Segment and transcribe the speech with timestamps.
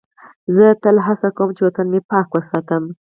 [0.55, 2.83] زه تل هڅه کوم چې وطن مې پاک وساتم.